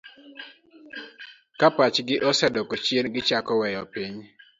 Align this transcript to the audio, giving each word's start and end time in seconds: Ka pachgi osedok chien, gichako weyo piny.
Ka 1.59 1.67
pachgi 1.75 2.15
osedok 2.29 2.69
chien, 2.85 3.05
gichako 3.13 3.51
weyo 3.61 3.83
piny. 3.93 4.15